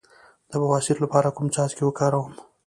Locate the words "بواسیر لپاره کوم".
0.61-1.47